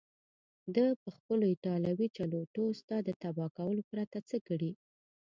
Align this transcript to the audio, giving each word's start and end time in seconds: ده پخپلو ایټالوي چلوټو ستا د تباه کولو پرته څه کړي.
ده 0.75 0.85
پخپلو 1.05 1.45
ایټالوي 1.53 2.07
چلوټو 2.17 2.63
ستا 2.79 2.97
د 3.03 3.09
تباه 3.21 3.49
کولو 3.57 3.81
پرته 3.91 4.17
څه 4.29 4.37
کړي. 4.47 4.71